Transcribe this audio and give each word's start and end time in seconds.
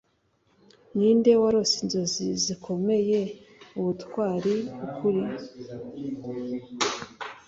Ninde 0.97 1.31
warose 1.41 1.75
inzozi 1.83 2.25
zikomeye 2.43 3.19
ubutwari 3.79 4.55
ukuri 4.85 5.23